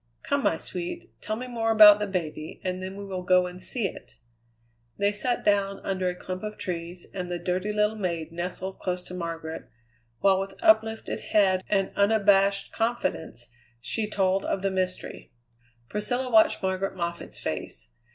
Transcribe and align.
Come, 0.23 0.41
my 0.41 0.57
sweet, 0.57 1.11
tell 1.21 1.35
me 1.35 1.45
more 1.45 1.69
about 1.69 1.99
the 1.99 2.07
baby, 2.07 2.59
and 2.63 2.81
then 2.81 2.97
we 2.97 3.05
will 3.05 3.21
go 3.21 3.45
and 3.45 3.61
see 3.61 3.85
it." 3.87 4.15
They 4.97 5.11
sat 5.11 5.45
down 5.45 5.79
under 5.83 6.09
a 6.09 6.15
clump 6.15 6.41
of 6.41 6.57
trees, 6.57 7.05
and 7.13 7.29
the 7.29 7.37
dirty 7.37 7.71
little 7.71 7.95
maid 7.95 8.31
nestled 8.31 8.79
close 8.79 9.03
to 9.03 9.13
Margaret, 9.13 9.69
while 10.19 10.39
with 10.39 10.55
uplifted 10.59 11.19
head 11.19 11.63
and 11.69 11.91
unabashed 11.95 12.71
confidence 12.73 13.49
she 13.79 14.09
told 14.09 14.43
of 14.43 14.63
the 14.63 14.71
mystery. 14.71 15.31
Priscilla 15.87 16.31
watched 16.31 16.63
Margaret 16.63 16.95
Moffatt's 16.95 17.37
face. 17.37 17.89